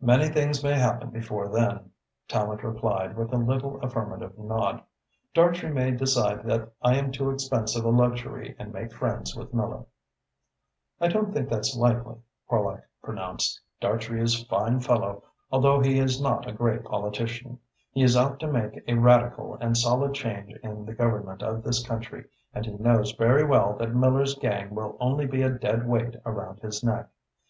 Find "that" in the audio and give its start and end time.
6.46-6.72, 23.76-23.94